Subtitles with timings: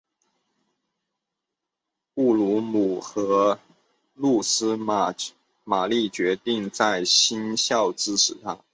[2.15, 3.59] 布卢姆和
[4.15, 5.13] 露丝玛
[5.85, 8.57] 丽决定在新校支持他。